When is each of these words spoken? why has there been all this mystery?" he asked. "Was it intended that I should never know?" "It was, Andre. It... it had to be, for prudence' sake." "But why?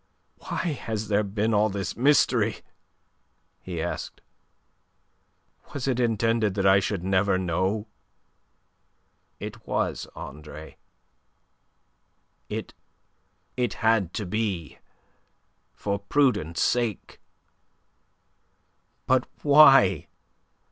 why 0.39 0.57
has 0.57 1.09
there 1.09 1.21
been 1.21 1.53
all 1.53 1.69
this 1.69 1.95
mystery?" 1.95 2.63
he 3.61 3.79
asked. 3.79 4.19
"Was 5.75 5.87
it 5.87 5.99
intended 5.99 6.55
that 6.55 6.65
I 6.65 6.79
should 6.79 7.03
never 7.03 7.37
know?" 7.37 7.85
"It 9.39 9.67
was, 9.67 10.07
Andre. 10.15 10.77
It... 12.49 12.73
it 13.55 13.73
had 13.75 14.11
to 14.15 14.25
be, 14.25 14.79
for 15.71 15.99
prudence' 15.99 16.63
sake." 16.63 17.21
"But 19.05 19.27
why? 19.43 20.07